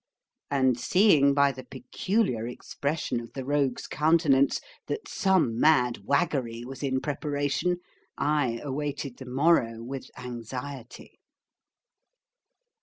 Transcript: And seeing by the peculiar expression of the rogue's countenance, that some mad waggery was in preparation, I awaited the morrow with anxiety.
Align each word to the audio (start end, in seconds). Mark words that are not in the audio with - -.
And 0.49 0.79
seeing 0.79 1.35
by 1.35 1.51
the 1.51 1.63
peculiar 1.63 2.47
expression 2.47 3.19
of 3.19 3.33
the 3.33 3.45
rogue's 3.45 3.85
countenance, 3.85 4.59
that 4.87 5.07
some 5.07 5.59
mad 5.59 5.99
waggery 6.05 6.63
was 6.65 6.81
in 6.81 7.01
preparation, 7.01 7.77
I 8.17 8.57
awaited 8.63 9.17
the 9.17 9.27
morrow 9.27 9.83
with 9.83 10.09
anxiety. 10.17 11.19